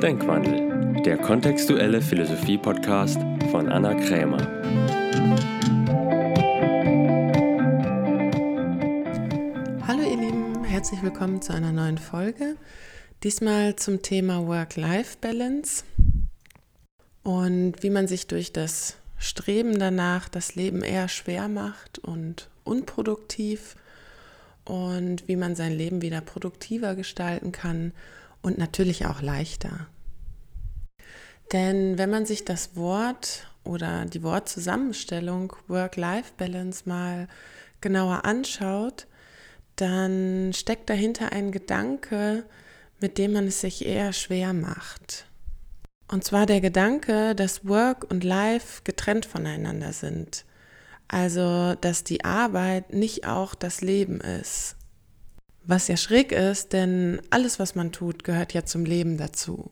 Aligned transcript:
Denkwandel, 0.00 1.02
der 1.02 1.18
kontextuelle 1.18 2.00
Philosophie-Podcast 2.00 3.18
von 3.50 3.68
Anna 3.68 3.94
Krämer. 3.94 4.38
Hallo 9.88 10.02
ihr 10.02 10.16
Lieben, 10.16 10.62
herzlich 10.62 11.02
willkommen 11.02 11.42
zu 11.42 11.52
einer 11.52 11.72
neuen 11.72 11.98
Folge. 11.98 12.54
Diesmal 13.24 13.74
zum 13.74 14.00
Thema 14.00 14.46
Work-Life-Balance 14.46 15.82
und 17.24 17.82
wie 17.82 17.90
man 17.90 18.06
sich 18.06 18.28
durch 18.28 18.52
das 18.52 18.98
Streben 19.18 19.80
danach 19.80 20.28
das 20.28 20.54
Leben 20.54 20.84
eher 20.84 21.08
schwer 21.08 21.48
macht 21.48 21.98
und 21.98 22.48
unproduktiv 22.62 23.74
und 24.64 25.26
wie 25.26 25.36
man 25.36 25.56
sein 25.56 25.72
Leben 25.72 26.02
wieder 26.02 26.20
produktiver 26.20 26.94
gestalten 26.94 27.50
kann 27.50 27.92
und 28.42 28.58
natürlich 28.58 29.06
auch 29.06 29.22
leichter. 29.22 29.86
Denn 31.52 31.98
wenn 31.98 32.10
man 32.10 32.26
sich 32.26 32.44
das 32.44 32.76
Wort 32.76 33.50
oder 33.64 34.04
die 34.04 34.22
Wortzusammenstellung 34.22 35.54
Work-Life-Balance 35.66 36.88
mal 36.88 37.28
genauer 37.80 38.24
anschaut, 38.24 39.06
dann 39.76 40.52
steckt 40.54 40.90
dahinter 40.90 41.32
ein 41.32 41.52
Gedanke, 41.52 42.44
mit 43.00 43.18
dem 43.18 43.32
man 43.32 43.46
es 43.46 43.60
sich 43.60 43.86
eher 43.86 44.12
schwer 44.12 44.52
macht. 44.52 45.26
Und 46.10 46.24
zwar 46.24 46.46
der 46.46 46.60
Gedanke, 46.60 47.34
dass 47.34 47.66
Work 47.66 48.10
und 48.10 48.24
Life 48.24 48.82
getrennt 48.84 49.26
voneinander 49.26 49.92
sind. 49.92 50.44
Also, 51.06 51.74
dass 51.74 52.04
die 52.04 52.24
Arbeit 52.24 52.92
nicht 52.92 53.26
auch 53.26 53.54
das 53.54 53.80
Leben 53.80 54.20
ist. 54.20 54.77
Was 55.68 55.86
ja 55.86 55.98
schräg 55.98 56.32
ist, 56.32 56.72
denn 56.72 57.20
alles, 57.28 57.58
was 57.58 57.74
man 57.74 57.92
tut, 57.92 58.24
gehört 58.24 58.54
ja 58.54 58.64
zum 58.64 58.86
Leben 58.86 59.18
dazu. 59.18 59.70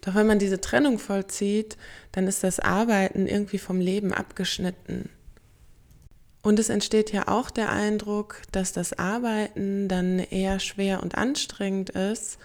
Doch 0.00 0.14
wenn 0.14 0.26
man 0.26 0.38
diese 0.38 0.58
Trennung 0.58 0.98
vollzieht, 0.98 1.76
dann 2.12 2.26
ist 2.26 2.42
das 2.42 2.60
Arbeiten 2.60 3.26
irgendwie 3.26 3.58
vom 3.58 3.78
Leben 3.78 4.14
abgeschnitten. 4.14 5.10
Und 6.40 6.58
es 6.58 6.70
entsteht 6.70 7.12
ja 7.12 7.28
auch 7.28 7.50
der 7.50 7.70
Eindruck, 7.70 8.40
dass 8.52 8.72
das 8.72 8.98
Arbeiten 8.98 9.86
dann 9.86 10.18
eher 10.18 10.58
schwer 10.60 11.02
und 11.02 11.14
anstrengend 11.14 11.90
ist 11.90 12.38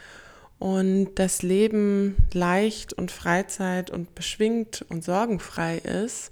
und 0.59 1.15
das 1.15 1.41
Leben 1.41 2.17
leicht 2.33 2.91
und 2.91 3.11
Freizeit 3.11 3.91
und 3.91 4.13
beschwingt 4.13 4.85
und 4.89 5.05
sorgenfrei 5.05 5.77
ist 5.77 6.31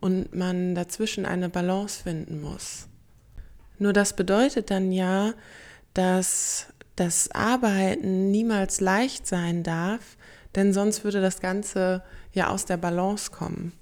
und 0.00 0.34
man 0.34 0.74
dazwischen 0.74 1.26
eine 1.26 1.50
Balance 1.50 2.02
finden 2.04 2.40
muss. 2.40 2.88
Nur 3.82 3.92
das 3.92 4.12
bedeutet 4.12 4.70
dann 4.70 4.92
ja, 4.92 5.34
dass 5.92 6.68
das 6.94 7.32
Arbeiten 7.32 8.30
niemals 8.30 8.80
leicht 8.80 9.26
sein 9.26 9.64
darf, 9.64 10.16
denn 10.54 10.72
sonst 10.72 11.02
würde 11.02 11.20
das 11.20 11.40
Ganze 11.40 12.04
ja 12.32 12.46
aus 12.46 12.64
der 12.64 12.76
Balance 12.76 13.32
kommen. 13.32 13.72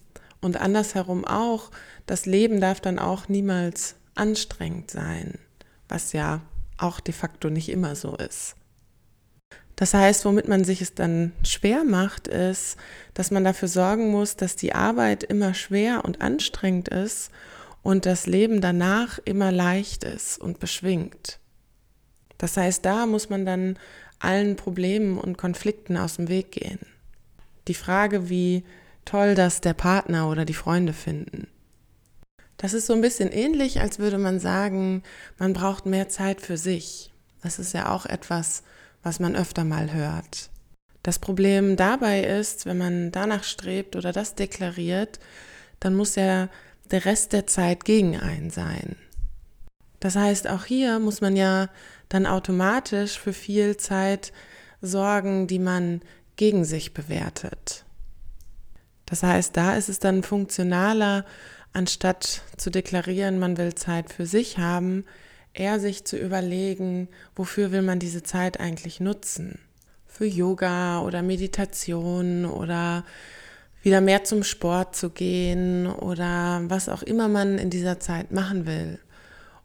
Und 0.40 0.58
andersherum 0.58 1.26
auch, 1.26 1.70
das 2.06 2.24
Leben 2.24 2.62
darf 2.62 2.80
dann 2.80 2.98
auch 2.98 3.28
niemals 3.28 3.96
anstrengend 4.14 4.90
sein, 4.90 5.38
was 5.86 6.14
ja 6.14 6.40
auch 6.78 6.98
de 7.00 7.12
facto 7.12 7.50
nicht 7.50 7.68
immer 7.68 7.94
so 7.94 8.16
ist. 8.16 8.56
Das 9.76 9.92
heißt, 9.92 10.24
womit 10.24 10.48
man 10.48 10.64
sich 10.64 10.80
es 10.80 10.94
dann 10.94 11.32
schwer 11.42 11.84
macht, 11.84 12.26
ist, 12.26 12.78
dass 13.12 13.30
man 13.30 13.44
dafür 13.44 13.68
sorgen 13.68 14.10
muss, 14.10 14.36
dass 14.36 14.56
die 14.56 14.74
Arbeit 14.74 15.24
immer 15.24 15.52
schwer 15.52 16.06
und 16.06 16.22
anstrengend 16.22 16.88
ist 16.88 17.30
und 17.82 18.06
das 18.06 18.26
Leben 18.26 18.60
danach 18.60 19.18
immer 19.24 19.52
leicht 19.52 20.04
ist 20.04 20.38
und 20.38 20.58
beschwingt. 20.58 21.38
Das 22.38 22.56
heißt, 22.56 22.84
da 22.84 23.06
muss 23.06 23.28
man 23.28 23.44
dann 23.44 23.78
allen 24.18 24.56
Problemen 24.56 25.18
und 25.18 25.38
Konflikten 25.38 25.96
aus 25.96 26.16
dem 26.16 26.28
Weg 26.28 26.52
gehen. 26.52 26.80
Die 27.68 27.74
Frage, 27.74 28.28
wie 28.28 28.64
toll 29.04 29.34
das 29.34 29.60
der 29.60 29.74
Partner 29.74 30.28
oder 30.28 30.44
die 30.44 30.54
Freunde 30.54 30.92
finden. 30.92 31.48
Das 32.56 32.74
ist 32.74 32.86
so 32.86 32.92
ein 32.92 33.00
bisschen 33.00 33.32
ähnlich, 33.32 33.80
als 33.80 33.98
würde 33.98 34.18
man 34.18 34.38
sagen, 34.38 35.02
man 35.38 35.54
braucht 35.54 35.86
mehr 35.86 36.08
Zeit 36.08 36.42
für 36.42 36.58
sich. 36.58 37.10
Das 37.42 37.58
ist 37.58 37.72
ja 37.72 37.90
auch 37.90 38.04
etwas, 38.04 38.62
was 39.02 39.18
man 39.18 39.34
öfter 39.34 39.64
mal 39.64 39.92
hört. 39.92 40.50
Das 41.02 41.18
Problem 41.18 41.76
dabei 41.76 42.22
ist, 42.22 42.66
wenn 42.66 42.76
man 42.76 43.12
danach 43.12 43.44
strebt 43.44 43.96
oder 43.96 44.12
das 44.12 44.34
deklariert, 44.34 45.18
dann 45.80 45.94
muss 45.94 46.16
ja 46.16 46.50
der 46.90 47.04
Rest 47.04 47.32
der 47.32 47.46
Zeit 47.46 47.84
gegen 47.84 48.18
einen 48.18 48.50
sein. 48.50 48.96
Das 50.00 50.16
heißt, 50.16 50.48
auch 50.48 50.64
hier 50.64 50.98
muss 50.98 51.20
man 51.20 51.36
ja 51.36 51.68
dann 52.08 52.26
automatisch 52.26 53.18
für 53.18 53.32
viel 53.32 53.76
Zeit 53.76 54.32
sorgen, 54.80 55.46
die 55.46 55.58
man 55.58 56.00
gegen 56.36 56.64
sich 56.64 56.94
bewertet. 56.94 57.84
Das 59.06 59.22
heißt, 59.22 59.56
da 59.56 59.74
ist 59.74 59.88
es 59.88 59.98
dann 59.98 60.22
funktionaler, 60.22 61.26
anstatt 61.72 62.42
zu 62.56 62.70
deklarieren, 62.70 63.38
man 63.38 63.58
will 63.58 63.74
Zeit 63.74 64.12
für 64.12 64.26
sich 64.26 64.58
haben, 64.58 65.04
eher 65.52 65.80
sich 65.80 66.04
zu 66.04 66.16
überlegen, 66.16 67.08
wofür 67.36 67.72
will 67.72 67.82
man 67.82 67.98
diese 67.98 68.22
Zeit 68.22 68.58
eigentlich 68.58 69.00
nutzen. 69.00 69.58
Für 70.06 70.26
Yoga 70.26 71.00
oder 71.02 71.22
Meditation 71.22 72.46
oder 72.46 73.04
wieder 73.82 74.00
mehr 74.00 74.24
zum 74.24 74.42
Sport 74.42 74.94
zu 74.94 75.10
gehen 75.10 75.86
oder 75.86 76.62
was 76.64 76.88
auch 76.88 77.02
immer 77.02 77.28
man 77.28 77.58
in 77.58 77.70
dieser 77.70 78.00
Zeit 78.00 78.30
machen 78.32 78.66
will. 78.66 78.98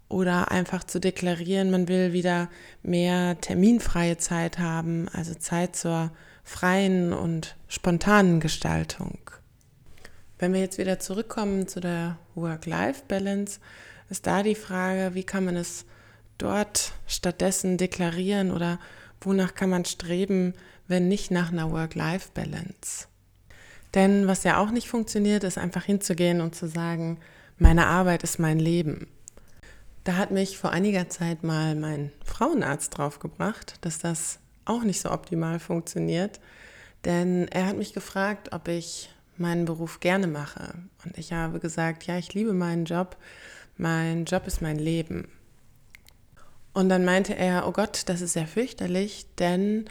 Oder 0.08 0.52
einfach 0.52 0.84
zu 0.84 1.00
deklarieren, 1.00 1.72
man 1.72 1.88
will 1.88 2.14
wieder 2.14 2.50
mehr 2.84 3.40
terminfreie 3.42 4.18
Zeit 4.18 4.60
haben, 4.60 5.10
also 5.10 5.34
Zeit 5.34 5.76
zur 5.76 6.12
freien 6.44 7.12
und 7.12 7.56
spontanen 7.68 8.40
Gestaltung. 8.40 9.20
Wenn 10.38 10.54
wir 10.54 10.60
jetzt 10.60 10.78
wieder 10.78 11.00
zurückkommen 11.00 11.68
zu 11.68 11.80
der 11.80 12.18
Work-Life-Balance, 12.36 13.60
ist 14.10 14.28
da 14.28 14.44
die 14.44 14.56
Frage, 14.56 15.16
wie 15.16 15.24
kann 15.24 15.46
man 15.46 15.56
es 15.56 15.86
dort 16.38 16.94
stattdessen 17.08 17.78
deklarieren 17.78 18.52
oder 18.52 18.80
wonach 19.22 19.56
kann 19.56 19.70
man 19.70 19.86
streben, 19.86 20.54
wenn 20.88 21.08
nicht 21.08 21.32
nach 21.32 21.52
einer 21.52 21.72
Work-Life-Balance? 21.72 23.08
Denn 23.96 24.28
was 24.28 24.44
ja 24.44 24.58
auch 24.58 24.72
nicht 24.72 24.90
funktioniert, 24.90 25.44
ist 25.44 25.58
einfach 25.58 25.84
hinzugehen 25.84 26.42
und 26.42 26.54
zu 26.54 26.68
sagen, 26.68 27.18
meine 27.58 27.88
Arbeit 27.88 28.24
ist 28.24 28.40
mein 28.40 28.60
Leben. 28.60 29.08
Da 30.04 30.18
hat 30.18 30.32
mich 30.32 30.58
vor 30.58 30.72
einiger 30.72 31.10
Zeit 31.10 31.44
mal 31.44 31.76
mein 31.76 32.12
Frauenarzt 32.24 32.98
draufgebracht, 32.98 33.78
dass 33.82 33.98
das 33.98 34.40
auch 34.66 34.84
nicht 34.84 35.02
so 35.02 35.12
optimal 35.12 35.60
funktioniert. 35.60 36.40
Denn 37.06 37.48
er 37.48 37.68
hat 37.68 37.78
mich 37.78 37.94
gefragt, 37.94 38.52
ob 38.52 38.68
ich 38.68 39.10
meinen 39.38 39.66
Beruf 39.66 40.00
gerne 40.00 40.28
mache. 40.28 40.74
Und 41.06 41.18
ich 41.18 41.34
habe 41.34 41.60
gesagt, 41.60 42.04
ja, 42.06 42.18
ich 42.18 42.34
liebe 42.34 42.54
meinen 42.54 42.86
Job. 42.86 43.16
Mein 43.78 44.26
Job 44.26 44.48
ist 44.48 44.62
mein 44.62 44.78
Leben. 44.78 45.28
Und 46.74 46.90
dann 46.90 47.06
meinte 47.06 47.36
er, 47.36 47.68
oh 47.68 47.72
Gott, 47.72 48.04
das 48.08 48.22
ist 48.22 48.34
sehr 48.34 48.48
fürchterlich, 48.48 49.28
denn 49.40 49.86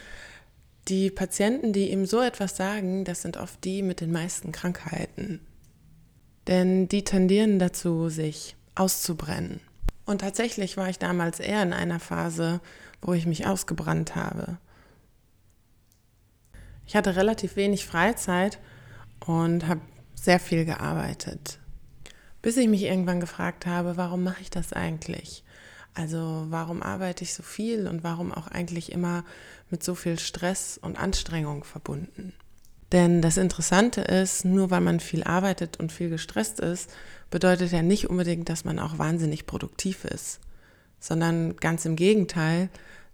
die 0.89 1.11
Patienten, 1.11 1.73
die 1.73 1.91
ihm 1.91 2.07
so 2.07 2.21
etwas 2.21 2.57
sagen, 2.57 3.05
das 3.05 3.23
sind 3.23 3.37
oft 3.37 3.65
die 3.65 3.83
mit 3.83 4.01
den 4.01 4.13
meisten 4.13 4.53
Krankheiten. 4.53 5.41
Denn 6.47 6.89
die 6.89 7.05
tendieren 7.05 7.59
dazu, 7.59 8.09
sich 8.09 8.57
auszubrennen. 8.75 9.61
Und 10.05 10.21
tatsächlich 10.21 10.77
war 10.77 10.91
ich 10.91 10.99
damals 10.99 11.41
eher 11.41 11.63
in 11.63 11.73
einer 11.73 12.01
Phase, 12.01 12.61
wo 13.01 13.15
ich 13.15 13.27
mich 13.27 13.47
ausgebrannt 13.47 14.15
habe. 14.15 14.59
Ich 16.87 16.97
hatte 16.97 17.17
relativ 17.17 17.57
wenig 17.57 17.87
Freizeit 17.87 18.59
und 19.21 19.67
habe 19.67 19.81
sehr 20.15 20.39
viel 20.39 20.67
gearbeitet. 20.67 21.59
Bis 22.43 22.59
ich 22.59 22.69
mich 22.69 22.83
irgendwann 22.83 23.21
gefragt 23.21 23.65
habe, 23.65 23.97
warum 23.97 24.23
mache 24.23 24.43
ich 24.43 24.51
das 24.51 24.75
eigentlich? 24.75 25.44
Also 25.95 26.47
warum 26.49 26.83
arbeite 26.83 27.23
ich 27.23 27.35
so 27.35 27.43
viel 27.43 27.87
und 27.87 28.03
warum 28.03 28.33
auch 28.33 28.49
eigentlich 28.49 28.91
immer 28.91 29.25
mit 29.71 29.85
so 29.85 29.95
viel 29.95 30.19
Stress 30.19 30.79
und 30.81 30.99
Anstrengung 30.99 31.63
verbunden? 31.65 32.33
Denn 32.91 33.23
das 33.23 33.37
Interessante 33.37 34.03
ist, 34.03 34.45
nur 34.45 34.71
weil 34.71 34.81
man 34.81 35.01
viel 35.01 35.25
arbeitet 35.25 35.79
und 35.79 35.93
viel 35.93 36.11
gestresst 36.11 36.61
ist, 36.61 36.91
bedeutet 37.31 37.73
ja 37.73 37.83
nicht 37.83 38.11
unbedingt, 38.11 38.49
dass 38.49 38.65
man 38.65 38.79
auch 38.79 38.99
wahnsinnig 38.99 39.47
produktiv 39.47 40.05
ist, 40.05 40.41
sondern 41.01 41.57
ganz 41.57 41.85
im 41.85 41.97
Gegenteil, 41.97 42.69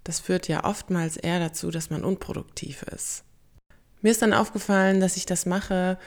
das 0.05 0.21
führt 0.21 0.49
ja 0.49 0.65
oftmals 0.65 1.17
eher 1.17 1.38
dazu, 1.38 1.71
dass 1.71 1.91
man 1.91 2.05
unproduktiv 2.05 2.82
ist. 2.82 3.25
Mir 4.03 4.11
ist 4.11 4.23
dann 4.23 4.32
aufgefallen, 4.32 5.00
dass 5.00 5.17
ich 5.17 5.27
das 5.27 5.44
mache, 5.47 5.99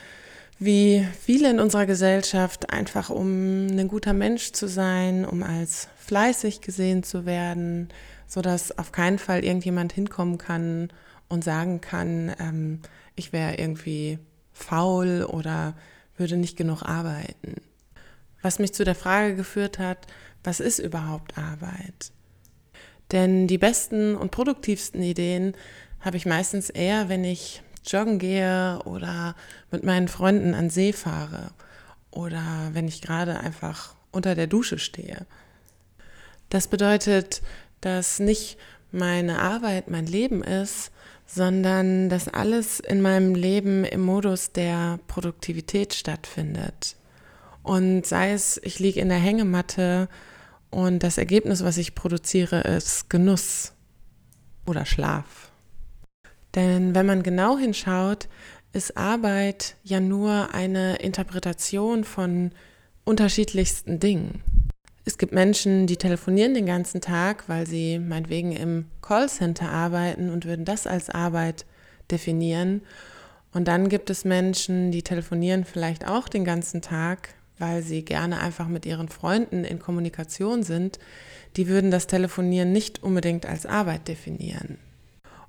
wie 0.59 1.07
viele 1.19 1.49
in 1.49 1.59
unserer 1.59 1.85
Gesellschaft, 1.85 2.71
einfach 2.71 3.09
um 3.09 3.67
ein 3.67 3.87
guter 3.87 4.13
Mensch 4.13 4.51
zu 4.51 4.67
sein, 4.67 5.25
um 5.25 5.43
als 5.43 5.89
fleißig 6.03 6.61
gesehen 6.61 7.03
zu 7.03 7.25
werden, 7.25 7.89
so 8.27 8.41
dass 8.41 8.77
auf 8.77 8.91
keinen 8.91 9.19
Fall 9.19 9.43
irgendjemand 9.43 9.93
hinkommen 9.93 10.37
kann 10.37 10.89
und 11.29 11.43
sagen 11.43 11.81
kann, 11.81 12.33
ähm, 12.39 12.79
ich 13.15 13.33
wäre 13.33 13.55
irgendwie 13.55 14.19
faul 14.51 15.23
oder 15.23 15.75
würde 16.17 16.37
nicht 16.37 16.57
genug 16.57 16.83
arbeiten. 16.83 17.55
Was 18.41 18.59
mich 18.59 18.73
zu 18.73 18.83
der 18.83 18.95
Frage 18.95 19.35
geführt 19.35 19.79
hat, 19.79 20.07
was 20.43 20.59
ist 20.59 20.79
überhaupt 20.79 21.37
Arbeit? 21.37 22.11
Denn 23.11 23.47
die 23.47 23.57
besten 23.57 24.15
und 24.15 24.31
produktivsten 24.31 25.01
Ideen 25.01 25.53
habe 26.01 26.17
ich 26.17 26.25
meistens 26.25 26.69
eher, 26.69 27.09
wenn 27.09 27.23
ich 27.23 27.61
joggen 27.85 28.19
gehe 28.19 28.79
oder 28.85 29.35
mit 29.71 29.83
meinen 29.83 30.07
Freunden 30.07 30.53
an 30.53 30.69
See 30.69 30.93
fahre 30.93 31.51
oder 32.11 32.69
wenn 32.73 32.87
ich 32.87 33.01
gerade 33.01 33.39
einfach 33.39 33.95
unter 34.11 34.35
der 34.35 34.47
Dusche 34.47 34.79
stehe. 34.79 35.25
Das 36.53 36.67
bedeutet, 36.67 37.41
dass 37.81 38.19
nicht 38.19 38.57
meine 38.91 39.39
Arbeit 39.39 39.89
mein 39.89 40.05
Leben 40.05 40.43
ist, 40.43 40.91
sondern 41.25 42.09
dass 42.09 42.27
alles 42.27 42.79
in 42.79 43.01
meinem 43.01 43.33
Leben 43.33 43.83
im 43.85 44.01
Modus 44.01 44.51
der 44.51 44.99
Produktivität 45.07 45.95
stattfindet. 45.95 46.95
Und 47.63 48.05
sei 48.05 48.33
es, 48.33 48.61
ich 48.63 48.77
liege 48.77 48.99
in 48.99 49.09
der 49.09 49.17
Hängematte 49.17 50.09
und 50.69 51.01
das 51.01 51.17
Ergebnis, 51.17 51.63
was 51.63 51.77
ich 51.77 51.95
produziere, 51.95 52.61
ist 52.61 53.09
Genuss 53.09 53.73
oder 54.67 54.85
Schlaf. 54.85 55.51
Denn 56.53 56.93
wenn 56.93 57.07
man 57.07 57.23
genau 57.23 57.57
hinschaut, 57.57 58.27
ist 58.73 58.95
Arbeit 58.95 59.75
ja 59.83 59.99
nur 59.99 60.53
eine 60.53 60.97
Interpretation 60.97 62.03
von 62.03 62.51
unterschiedlichsten 63.05 63.99
Dingen. 63.99 64.43
Es 65.05 65.17
gibt 65.17 65.33
Menschen, 65.33 65.85
die 65.85 65.97
telefonieren 65.97 66.53
den 66.53 66.65
ganzen 66.65 67.01
Tag, 67.01 67.43
weil 67.47 67.67
sie 67.67 67.99
meinetwegen 67.99 68.53
im 68.53 68.85
Callcenter 69.01 69.69
arbeiten 69.69 70.29
und 70.29 70.45
würden 70.45 70.63
das 70.63 70.87
als 70.87 71.09
Arbeit 71.09 71.65
definieren. 72.09 72.81
Und 73.51 73.67
dann 73.67 73.89
gibt 73.89 74.09
es 74.09 74.23
Menschen, 74.23 74.91
die 74.91 75.03
telefonieren 75.03 75.65
vielleicht 75.65 76.07
auch 76.07 76.29
den 76.29 76.45
ganzen 76.45 76.81
Tag, 76.81 77.29
weil 77.59 77.83
sie 77.83 78.03
gerne 78.03 78.39
einfach 78.39 78.67
mit 78.67 78.85
ihren 78.85 79.09
Freunden 79.09 79.65
in 79.65 79.79
Kommunikation 79.79 80.63
sind. 80.63 80.99
Die 81.57 81.67
würden 81.67 81.91
das 81.91 82.07
Telefonieren 82.07 82.71
nicht 82.71 83.03
unbedingt 83.03 83.45
als 83.45 83.65
Arbeit 83.65 84.07
definieren. 84.07 84.77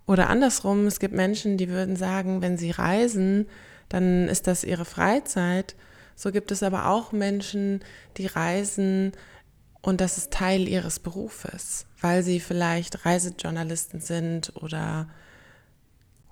Oder 0.07 0.29
andersrum, 0.29 0.87
es 0.87 1.01
gibt 1.01 1.15
Menschen, 1.15 1.57
die 1.57 1.69
würden 1.69 1.97
sagen, 1.97 2.43
wenn 2.43 2.59
sie 2.59 2.73
reisen, 2.73 3.47
dann 3.89 4.29
ist 4.29 4.47
das 4.47 4.65
ihre 4.65 4.85
Freizeit. 4.85 5.77
So 6.15 6.31
gibt 6.31 6.51
es 6.51 6.63
aber 6.63 6.89
auch 6.89 7.13
Menschen, 7.13 7.81
die 8.19 8.27
reisen 8.27 9.13
und 9.85 10.01
das 10.01 10.17
ist 10.17 10.33
Teil 10.33 10.67
ihres 10.67 10.99
Berufes, 10.99 11.85
weil 12.01 12.23
sie 12.23 12.41
vielleicht 12.41 13.05
Reisejournalisten 13.05 14.01
sind 14.01 14.51
oder 14.57 15.09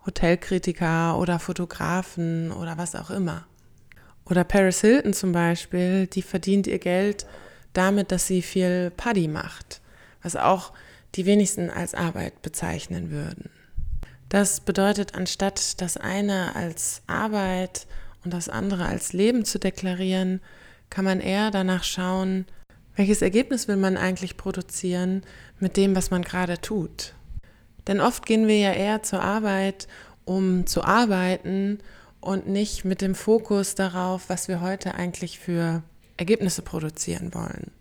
Hotelkritiker 0.07 1.19
oder 1.19 1.39
Fotografen 1.39 2.51
oder 2.51 2.79
was 2.79 2.95
auch 2.97 3.11
immer. 3.11 3.47
Oder 4.25 4.45
Paris 4.45 4.81
Hilton 4.81 5.13
zum 5.13 5.33
Beispiel, 5.33 6.07
die 6.07 6.23
verdient 6.23 6.67
ihr 6.67 6.79
Geld 6.79 7.27
damit, 7.75 8.11
dass 8.11 8.27
sie 8.27 8.41
viel 8.41 8.91
Paddy 8.91 9.29
macht, 9.29 9.83
was 10.23 10.35
auch 10.35 10.73
die 11.15 11.27
wenigsten 11.27 11.69
als 11.69 11.95
Arbeit 11.95 12.41
bezeichnen 12.41 13.11
würden. 13.11 13.51
Das 14.31 14.61
bedeutet, 14.61 15.15
anstatt 15.15 15.83
das 15.83 15.99
eine 15.99 16.57
als 16.57 17.03
Arbeit 17.07 17.87
und 18.25 18.33
das 18.33 18.49
andere 18.49 18.87
als 18.87 19.13
Leben 19.13 19.45
zu 19.45 19.59
deklarieren, 19.59 20.41
kann 20.89 21.05
man 21.05 21.21
eher 21.21 21.51
danach 21.51 21.85
schauen, 21.85 22.47
welches 22.97 23.23
Ergebnis 23.23 23.69
will 23.69 23.77
man 23.77 23.97
eigentlich 23.97 24.37
produzieren 24.37 25.23
mit 25.61 25.77
dem, 25.77 25.97
was 25.97 26.11
man 26.11 26.23
gerade 26.23 26.61
tut? 26.61 27.15
Denn 27.87 28.01
oft 28.01 28.27
gehen 28.27 28.47
wir 28.47 28.59
ja 28.59 28.73
eher 28.73 29.03
zur 29.03 29.23
Arbeit, 29.23 29.89
um 30.25 30.67
zu 30.67 30.85
arbeiten 30.85 31.79
und 32.21 32.47
nicht 32.47 32.85
mit 32.85 33.01
dem 33.01 33.15
Fokus 33.15 33.75
darauf, 33.75 34.29
was 34.29 34.49
wir 34.49 34.61
heute 34.61 34.95
eigentlich 34.95 35.39
für 35.39 35.83
Ergebnisse 36.17 36.63
produzieren 36.63 37.35
wollen. 37.35 37.73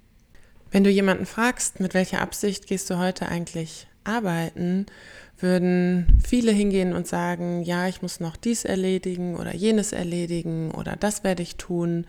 Wenn 0.71 0.83
du 0.83 0.89
jemanden 0.89 1.25
fragst, 1.25 1.79
mit 1.79 1.93
welcher 1.93 2.21
Absicht 2.21 2.65
gehst 2.65 2.89
du 2.89 2.97
heute 2.97 3.27
eigentlich 3.27 3.87
arbeiten, 4.03 4.85
würden 5.37 6.21
viele 6.25 6.51
hingehen 6.51 6.93
und 6.93 7.07
sagen, 7.07 7.61
ja, 7.63 7.87
ich 7.87 8.01
muss 8.01 8.19
noch 8.19 8.35
dies 8.35 8.65
erledigen 8.65 9.35
oder 9.35 9.53
jenes 9.53 9.91
erledigen 9.91 10.71
oder 10.71 10.95
das 10.95 11.23
werde 11.23 11.43
ich 11.43 11.57
tun. 11.57 12.05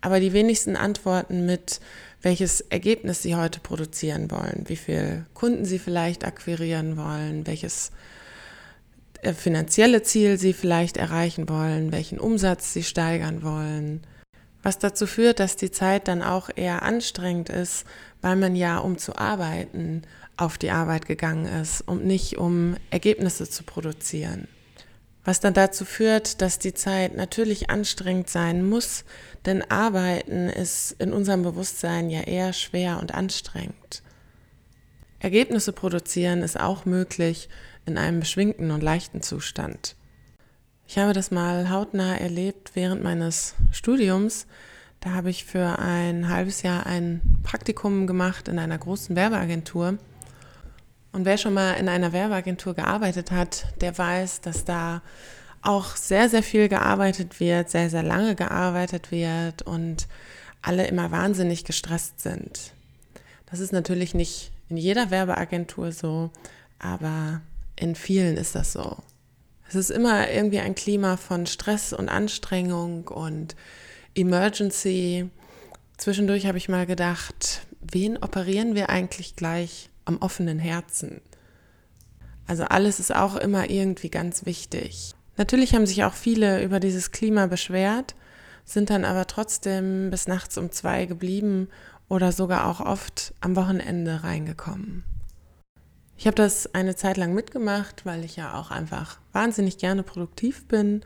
Aber 0.00 0.20
die 0.20 0.32
wenigsten 0.32 0.76
antworten 0.76 1.46
mit, 1.46 1.80
welches 2.22 2.60
Ergebnis 2.60 3.22
sie 3.22 3.36
heute 3.36 3.60
produzieren 3.60 4.30
wollen, 4.30 4.64
wie 4.66 4.76
viel 4.76 5.26
Kunden 5.34 5.64
sie 5.64 5.78
vielleicht 5.78 6.24
akquirieren 6.24 6.96
wollen, 6.96 7.46
welches 7.46 7.90
äh, 9.22 9.32
finanzielle 9.32 10.02
Ziel 10.02 10.38
sie 10.38 10.52
vielleicht 10.52 10.96
erreichen 10.96 11.48
wollen, 11.48 11.92
welchen 11.92 12.18
Umsatz 12.18 12.72
sie 12.72 12.82
steigern 12.82 13.42
wollen. 13.42 14.02
Was 14.62 14.78
dazu 14.78 15.06
führt, 15.06 15.38
dass 15.38 15.56
die 15.56 15.70
Zeit 15.70 16.08
dann 16.08 16.22
auch 16.22 16.50
eher 16.54 16.82
anstrengend 16.82 17.48
ist, 17.48 17.84
weil 18.20 18.36
man 18.36 18.56
ja, 18.56 18.78
um 18.78 18.98
zu 18.98 19.16
arbeiten, 19.16 20.02
auf 20.36 20.58
die 20.58 20.70
Arbeit 20.70 21.06
gegangen 21.06 21.46
ist 21.46 21.80
und 21.82 22.04
nicht 22.04 22.38
um 22.38 22.76
Ergebnisse 22.90 23.48
zu 23.48 23.62
produzieren. 23.62 24.48
Was 25.28 25.40
dann 25.40 25.52
dazu 25.52 25.84
führt, 25.84 26.40
dass 26.40 26.58
die 26.58 26.72
Zeit 26.72 27.14
natürlich 27.14 27.68
anstrengend 27.68 28.30
sein 28.30 28.66
muss, 28.66 29.04
denn 29.44 29.60
Arbeiten 29.70 30.48
ist 30.48 30.92
in 30.92 31.12
unserem 31.12 31.42
Bewusstsein 31.42 32.08
ja 32.08 32.22
eher 32.22 32.54
schwer 32.54 32.98
und 32.98 33.12
anstrengend. 33.12 34.02
Ergebnisse 35.18 35.74
produzieren 35.74 36.40
ist 36.40 36.58
auch 36.58 36.86
möglich 36.86 37.50
in 37.84 37.98
einem 37.98 38.20
beschwingten 38.20 38.70
und 38.70 38.82
leichten 38.82 39.20
Zustand. 39.20 39.96
Ich 40.86 40.96
habe 40.96 41.12
das 41.12 41.30
mal 41.30 41.68
hautnah 41.68 42.16
erlebt 42.16 42.70
während 42.72 43.02
meines 43.02 43.54
Studiums. 43.70 44.46
Da 45.00 45.10
habe 45.10 45.28
ich 45.28 45.44
für 45.44 45.78
ein 45.78 46.30
halbes 46.30 46.62
Jahr 46.62 46.86
ein 46.86 47.20
Praktikum 47.42 48.06
gemacht 48.06 48.48
in 48.48 48.58
einer 48.58 48.78
großen 48.78 49.14
Werbeagentur. 49.14 49.98
Und 51.12 51.24
wer 51.24 51.38
schon 51.38 51.54
mal 51.54 51.72
in 51.74 51.88
einer 51.88 52.12
Werbeagentur 52.12 52.74
gearbeitet 52.74 53.30
hat, 53.30 53.66
der 53.80 53.96
weiß, 53.96 54.40
dass 54.42 54.64
da 54.64 55.02
auch 55.62 55.96
sehr, 55.96 56.28
sehr 56.28 56.42
viel 56.42 56.68
gearbeitet 56.68 57.40
wird, 57.40 57.70
sehr, 57.70 57.90
sehr 57.90 58.02
lange 58.02 58.34
gearbeitet 58.34 59.10
wird 59.10 59.62
und 59.62 60.06
alle 60.62 60.86
immer 60.86 61.10
wahnsinnig 61.10 61.64
gestresst 61.64 62.20
sind. 62.20 62.72
Das 63.46 63.60
ist 63.60 63.72
natürlich 63.72 64.14
nicht 64.14 64.52
in 64.68 64.76
jeder 64.76 65.10
Werbeagentur 65.10 65.92
so, 65.92 66.30
aber 66.78 67.40
in 67.76 67.94
vielen 67.94 68.36
ist 68.36 68.54
das 68.54 68.72
so. 68.72 68.96
Es 69.68 69.74
ist 69.74 69.90
immer 69.90 70.30
irgendwie 70.30 70.60
ein 70.60 70.74
Klima 70.74 71.16
von 71.16 71.46
Stress 71.46 71.92
und 71.92 72.08
Anstrengung 72.08 73.08
und 73.08 73.54
Emergency. 74.14 75.28
Zwischendurch 75.96 76.46
habe 76.46 76.58
ich 76.58 76.68
mal 76.68 76.86
gedacht, 76.86 77.66
wen 77.80 78.16
operieren 78.16 78.74
wir 78.74 78.88
eigentlich 78.88 79.36
gleich 79.36 79.90
am 80.08 80.18
offenen 80.18 80.58
Herzen. 80.58 81.20
Also 82.46 82.64
alles 82.64 82.98
ist 82.98 83.14
auch 83.14 83.36
immer 83.36 83.70
irgendwie 83.70 84.08
ganz 84.08 84.46
wichtig. 84.46 85.14
Natürlich 85.36 85.74
haben 85.74 85.86
sich 85.86 86.02
auch 86.02 86.14
viele 86.14 86.62
über 86.64 86.80
dieses 86.80 87.12
Klima 87.12 87.46
beschwert, 87.46 88.16
sind 88.64 88.90
dann 88.90 89.04
aber 89.04 89.26
trotzdem 89.26 90.10
bis 90.10 90.26
nachts 90.26 90.58
um 90.58 90.72
zwei 90.72 91.04
geblieben 91.04 91.68
oder 92.08 92.32
sogar 92.32 92.66
auch 92.66 92.80
oft 92.80 93.34
am 93.40 93.54
Wochenende 93.54 94.24
reingekommen. 94.24 95.04
Ich 96.16 96.26
habe 96.26 96.34
das 96.34 96.74
eine 96.74 96.96
Zeit 96.96 97.16
lang 97.16 97.32
mitgemacht, 97.34 98.04
weil 98.04 98.24
ich 98.24 98.34
ja 98.34 98.58
auch 98.58 98.72
einfach 98.72 99.20
wahnsinnig 99.32 99.78
gerne 99.78 100.02
produktiv 100.02 100.66
bin, 100.66 101.02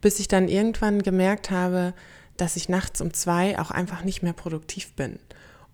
bis 0.00 0.20
ich 0.20 0.28
dann 0.28 0.48
irgendwann 0.48 1.02
gemerkt 1.02 1.50
habe, 1.50 1.94
dass 2.36 2.56
ich 2.56 2.68
nachts 2.68 3.00
um 3.00 3.12
zwei 3.12 3.58
auch 3.58 3.70
einfach 3.70 4.04
nicht 4.04 4.22
mehr 4.22 4.32
produktiv 4.32 4.92
bin. 4.92 5.18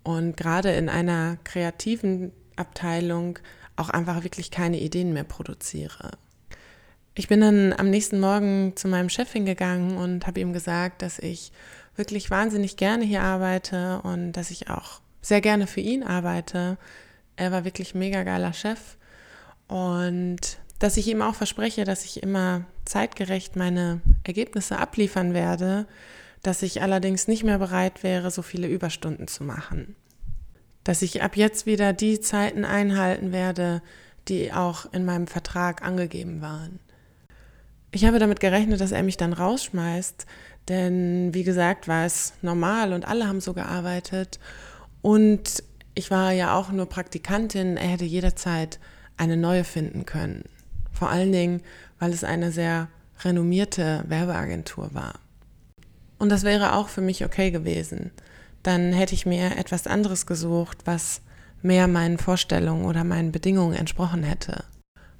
Und 0.02 0.36
gerade 0.36 0.72
in 0.72 0.88
einer 0.88 1.36
kreativen 1.44 2.32
Abteilung 2.60 3.38
auch 3.76 3.88
einfach 3.90 4.22
wirklich 4.22 4.50
keine 4.50 4.78
Ideen 4.78 5.12
mehr 5.12 5.24
produziere. 5.24 6.12
Ich 7.14 7.26
bin 7.28 7.40
dann 7.40 7.72
am 7.72 7.90
nächsten 7.90 8.20
Morgen 8.20 8.76
zu 8.76 8.86
meinem 8.86 9.08
Chef 9.08 9.32
hingegangen 9.32 9.96
und 9.96 10.26
habe 10.26 10.40
ihm 10.40 10.52
gesagt, 10.52 11.02
dass 11.02 11.18
ich 11.18 11.50
wirklich 11.96 12.30
wahnsinnig 12.30 12.76
gerne 12.76 13.04
hier 13.04 13.22
arbeite 13.22 14.00
und 14.02 14.32
dass 14.32 14.50
ich 14.50 14.70
auch 14.70 15.00
sehr 15.20 15.40
gerne 15.40 15.66
für 15.66 15.80
ihn 15.80 16.02
arbeite. 16.02 16.78
Er 17.36 17.52
war 17.52 17.64
wirklich 17.64 17.94
mega 17.94 18.22
geiler 18.22 18.52
Chef 18.52 18.96
und 19.66 20.58
dass 20.78 20.96
ich 20.96 21.08
ihm 21.08 21.20
auch 21.20 21.34
verspreche, 21.34 21.84
dass 21.84 22.04
ich 22.04 22.22
immer 22.22 22.64
zeitgerecht 22.84 23.56
meine 23.56 24.00
Ergebnisse 24.24 24.78
abliefern 24.78 25.34
werde, 25.34 25.86
dass 26.42 26.62
ich 26.62 26.80
allerdings 26.80 27.28
nicht 27.28 27.44
mehr 27.44 27.58
bereit 27.58 28.02
wäre, 28.02 28.30
so 28.30 28.40
viele 28.40 28.68
Überstunden 28.68 29.28
zu 29.28 29.44
machen 29.44 29.96
dass 30.84 31.02
ich 31.02 31.22
ab 31.22 31.36
jetzt 31.36 31.66
wieder 31.66 31.92
die 31.92 32.20
Zeiten 32.20 32.64
einhalten 32.64 33.32
werde, 33.32 33.82
die 34.28 34.52
auch 34.52 34.92
in 34.92 35.04
meinem 35.04 35.26
Vertrag 35.26 35.82
angegeben 35.82 36.40
waren. 36.40 36.80
Ich 37.92 38.04
habe 38.04 38.18
damit 38.18 38.40
gerechnet, 38.40 38.80
dass 38.80 38.92
er 38.92 39.02
mich 39.02 39.16
dann 39.16 39.32
rausschmeißt, 39.32 40.26
denn 40.68 41.34
wie 41.34 41.42
gesagt 41.42 41.88
war 41.88 42.04
es 42.06 42.34
normal 42.40 42.92
und 42.92 43.06
alle 43.06 43.26
haben 43.26 43.40
so 43.40 43.52
gearbeitet 43.52 44.38
und 45.02 45.64
ich 45.94 46.10
war 46.10 46.32
ja 46.32 46.54
auch 46.54 46.70
nur 46.70 46.86
Praktikantin, 46.86 47.76
er 47.76 47.88
hätte 47.88 48.04
jederzeit 48.04 48.78
eine 49.16 49.36
neue 49.36 49.64
finden 49.64 50.06
können. 50.06 50.44
Vor 50.92 51.10
allen 51.10 51.32
Dingen, 51.32 51.62
weil 51.98 52.12
es 52.12 52.24
eine 52.24 52.52
sehr 52.52 52.88
renommierte 53.22 54.04
Werbeagentur 54.06 54.94
war. 54.94 55.14
Und 56.18 56.28
das 56.28 56.44
wäre 56.44 56.74
auch 56.74 56.88
für 56.88 57.00
mich 57.00 57.24
okay 57.24 57.50
gewesen 57.50 58.12
dann 58.62 58.92
hätte 58.92 59.14
ich 59.14 59.26
mir 59.26 59.56
etwas 59.56 59.86
anderes 59.86 60.26
gesucht, 60.26 60.78
was 60.84 61.22
mehr 61.62 61.88
meinen 61.88 62.18
Vorstellungen 62.18 62.84
oder 62.84 63.04
meinen 63.04 63.32
Bedingungen 63.32 63.74
entsprochen 63.74 64.22
hätte. 64.22 64.64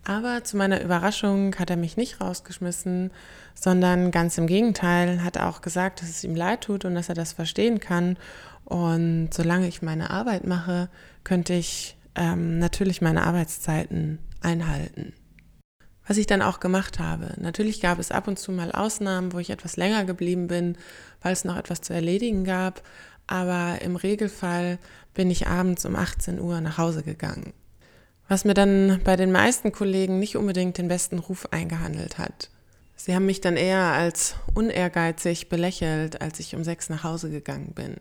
Aber 0.04 0.42
zu 0.44 0.56
meiner 0.56 0.82
Überraschung 0.82 1.54
hat 1.56 1.70
er 1.70 1.76
mich 1.76 1.96
nicht 1.96 2.20
rausgeschmissen, 2.20 3.10
sondern 3.54 4.10
ganz 4.10 4.38
im 4.38 4.46
Gegenteil 4.46 5.22
hat 5.22 5.36
er 5.36 5.48
auch 5.48 5.60
gesagt, 5.60 6.00
dass 6.00 6.08
es 6.08 6.24
ihm 6.24 6.34
leid 6.34 6.62
tut 6.62 6.84
und 6.84 6.94
dass 6.94 7.08
er 7.08 7.14
das 7.14 7.32
verstehen 7.32 7.80
kann. 7.80 8.16
Und 8.64 9.30
solange 9.32 9.68
ich 9.68 9.82
meine 9.82 10.10
Arbeit 10.10 10.46
mache, 10.46 10.88
könnte 11.22 11.52
ich 11.52 11.96
ähm, 12.14 12.58
natürlich 12.58 13.02
meine 13.02 13.24
Arbeitszeiten 13.24 14.18
einhalten. 14.40 15.12
Was 16.06 16.16
ich 16.16 16.26
dann 16.26 16.42
auch 16.42 16.60
gemacht 16.60 16.98
habe. 16.98 17.34
Natürlich 17.36 17.80
gab 17.80 17.98
es 17.98 18.10
ab 18.10 18.26
und 18.26 18.38
zu 18.38 18.50
mal 18.50 18.72
Ausnahmen, 18.72 19.32
wo 19.32 19.38
ich 19.38 19.50
etwas 19.50 19.76
länger 19.76 20.04
geblieben 20.04 20.48
bin, 20.48 20.76
weil 21.22 21.32
es 21.32 21.44
noch 21.44 21.56
etwas 21.56 21.82
zu 21.82 21.92
erledigen 21.92 22.44
gab. 22.44 22.82
Aber 23.30 23.80
im 23.80 23.96
Regelfall 23.96 24.78
bin 25.14 25.30
ich 25.30 25.46
abends 25.46 25.86
um 25.86 25.96
18 25.96 26.40
Uhr 26.40 26.60
nach 26.60 26.76
Hause 26.76 27.02
gegangen 27.02 27.54
was 28.30 28.44
mir 28.44 28.54
dann 28.54 29.00
bei 29.02 29.16
den 29.16 29.32
meisten 29.32 29.72
Kollegen 29.72 30.20
nicht 30.20 30.36
unbedingt 30.36 30.78
den 30.78 30.86
besten 30.86 31.18
Ruf 31.18 31.48
eingehandelt 31.50 32.16
hat. 32.16 32.48
Sie 32.94 33.12
haben 33.12 33.26
mich 33.26 33.40
dann 33.40 33.56
eher 33.56 33.82
als 33.82 34.36
unehrgeizig 34.54 35.48
belächelt, 35.48 36.22
als 36.22 36.38
ich 36.38 36.54
um 36.54 36.62
sechs 36.62 36.88
nach 36.88 37.02
Hause 37.02 37.28
gegangen 37.28 37.72
bin. 37.74 37.96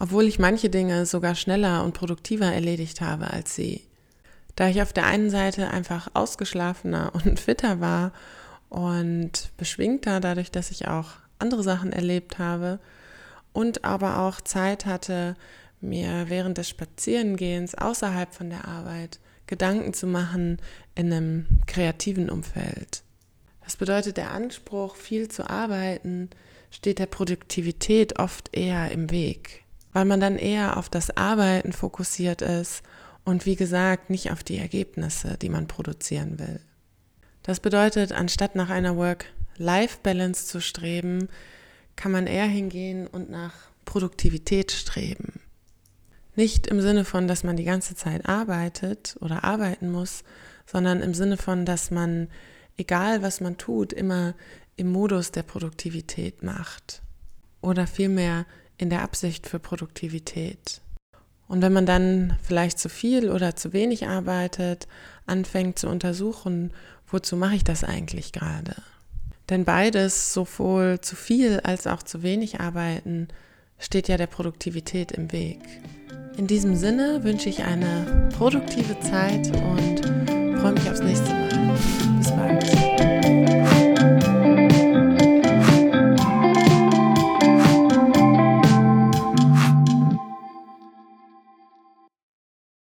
Obwohl 0.00 0.24
ich 0.24 0.40
manche 0.40 0.68
Dinge 0.68 1.06
sogar 1.06 1.36
schneller 1.36 1.84
und 1.84 1.94
produktiver 1.94 2.52
erledigt 2.52 3.00
habe 3.00 3.30
als 3.30 3.54
sie. 3.54 3.86
Da 4.56 4.66
ich 4.66 4.82
auf 4.82 4.92
der 4.92 5.06
einen 5.06 5.30
Seite 5.30 5.70
einfach 5.70 6.08
ausgeschlafener 6.12 7.12
und 7.24 7.38
fitter 7.38 7.78
war 7.78 8.10
und 8.68 9.52
beschwingter 9.58 10.18
dadurch, 10.18 10.50
dass 10.50 10.72
ich 10.72 10.88
auch 10.88 11.10
andere 11.38 11.62
Sachen 11.62 11.92
erlebt 11.92 12.40
habe 12.40 12.80
und 13.52 13.84
aber 13.84 14.18
auch 14.20 14.40
Zeit 14.40 14.86
hatte, 14.86 15.36
mir 15.80 16.26
während 16.28 16.58
des 16.58 16.68
Spazierengehens 16.68 17.74
außerhalb 17.74 18.32
von 18.34 18.50
der 18.50 18.66
Arbeit 18.66 19.18
Gedanken 19.46 19.92
zu 19.92 20.06
machen 20.06 20.58
in 20.94 21.12
einem 21.12 21.46
kreativen 21.66 22.30
Umfeld. 22.30 23.02
Das 23.64 23.76
bedeutet, 23.76 24.16
der 24.16 24.30
Anspruch, 24.30 24.96
viel 24.96 25.28
zu 25.28 25.48
arbeiten, 25.48 26.30
steht 26.70 26.98
der 26.98 27.06
Produktivität 27.06 28.18
oft 28.18 28.56
eher 28.56 28.90
im 28.90 29.10
Weg, 29.10 29.64
weil 29.92 30.04
man 30.04 30.20
dann 30.20 30.36
eher 30.36 30.76
auf 30.76 30.88
das 30.88 31.16
Arbeiten 31.16 31.72
fokussiert 31.72 32.42
ist 32.42 32.82
und 33.24 33.46
wie 33.46 33.56
gesagt 33.56 34.10
nicht 34.10 34.30
auf 34.30 34.42
die 34.42 34.58
Ergebnisse, 34.58 35.36
die 35.40 35.48
man 35.48 35.68
produzieren 35.68 36.38
will. 36.38 36.60
Das 37.42 37.60
bedeutet, 37.60 38.12
anstatt 38.12 38.54
nach 38.54 38.70
einer 38.70 38.96
Work-Life-Balance 38.96 40.46
zu 40.46 40.60
streben, 40.60 41.28
kann 42.02 42.10
man 42.10 42.26
eher 42.26 42.46
hingehen 42.46 43.06
und 43.06 43.30
nach 43.30 43.54
Produktivität 43.84 44.72
streben. 44.72 45.34
Nicht 46.34 46.66
im 46.66 46.80
Sinne 46.80 47.04
von, 47.04 47.28
dass 47.28 47.44
man 47.44 47.56
die 47.56 47.62
ganze 47.62 47.94
Zeit 47.94 48.28
arbeitet 48.28 49.16
oder 49.20 49.44
arbeiten 49.44 49.92
muss, 49.92 50.24
sondern 50.66 51.00
im 51.00 51.14
Sinne 51.14 51.36
von, 51.36 51.64
dass 51.64 51.92
man, 51.92 52.26
egal 52.76 53.22
was 53.22 53.40
man 53.40 53.56
tut, 53.56 53.92
immer 53.92 54.34
im 54.74 54.90
Modus 54.90 55.30
der 55.30 55.44
Produktivität 55.44 56.42
macht. 56.42 57.02
Oder 57.60 57.86
vielmehr 57.86 58.46
in 58.78 58.90
der 58.90 59.02
Absicht 59.02 59.46
für 59.46 59.60
Produktivität. 59.60 60.80
Und 61.46 61.62
wenn 61.62 61.72
man 61.72 61.86
dann 61.86 62.36
vielleicht 62.42 62.80
zu 62.80 62.88
viel 62.88 63.30
oder 63.30 63.54
zu 63.54 63.72
wenig 63.72 64.08
arbeitet, 64.08 64.88
anfängt 65.26 65.78
zu 65.78 65.88
untersuchen, 65.88 66.72
wozu 67.06 67.36
mache 67.36 67.54
ich 67.54 67.62
das 67.62 67.84
eigentlich 67.84 68.32
gerade? 68.32 68.74
Denn 69.50 69.64
beides, 69.64 70.32
sowohl 70.32 71.00
zu 71.00 71.16
viel 71.16 71.60
als 71.60 71.86
auch 71.86 72.02
zu 72.02 72.22
wenig 72.22 72.60
arbeiten, 72.60 73.28
steht 73.78 74.08
ja 74.08 74.16
der 74.16 74.28
Produktivität 74.28 75.12
im 75.12 75.32
Weg. 75.32 75.60
In 76.36 76.46
diesem 76.46 76.76
Sinne 76.76 77.24
wünsche 77.24 77.48
ich 77.48 77.62
eine 77.62 78.28
produktive 78.36 78.98
Zeit 79.00 79.48
und 79.48 80.00
freue 80.60 80.72
mich 80.72 80.88
aufs 80.88 81.02
nächste 81.02 81.30
Mal. 81.30 82.81